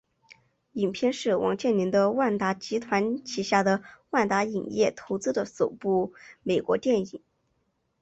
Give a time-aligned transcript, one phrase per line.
[0.71, 7.21] 影片是王健林的万达集团旗下的万达影业投资的首部美国电影。